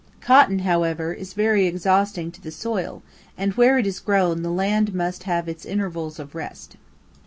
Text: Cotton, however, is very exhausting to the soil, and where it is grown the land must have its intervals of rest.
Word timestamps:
Cotton, 0.19 0.57
however, 0.65 1.13
is 1.13 1.33
very 1.35 1.67
exhausting 1.67 2.31
to 2.31 2.41
the 2.41 2.49
soil, 2.49 3.03
and 3.37 3.53
where 3.53 3.77
it 3.77 3.85
is 3.85 3.99
grown 3.99 4.41
the 4.41 4.49
land 4.49 4.95
must 4.95 5.25
have 5.25 5.47
its 5.47 5.63
intervals 5.63 6.17
of 6.17 6.33
rest. 6.33 6.75